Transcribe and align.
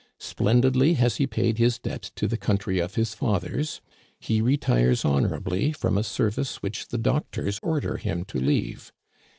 Splendidly 0.17 0.95
has 0.95 1.17
he 1.17 1.27
paid 1.27 1.59
his 1.59 1.77
debt 1.77 2.01
to 2.15 2.27
the 2.27 2.35
country 2.35 2.79
of 2.79 2.95
his 2.95 3.13
fathers. 3.13 3.81
He 4.19 4.41
retires 4.41 5.05
honorably 5.05 5.71
from 5.73 5.95
a 5.95 6.03
service 6.03 6.63
which 6.63 6.87
the 6.87 6.97
doctors 6.97 7.59
order 7.61 7.97
him 7.97 8.25
to 8.25 8.39
leave. 8.39 8.91